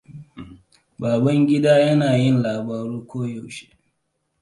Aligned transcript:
Babangida 1.01 1.71
yana 1.85 2.09
yin 2.21 2.37
labaru 2.43 2.95
ko 3.09 3.17
yaushe. 3.33 3.65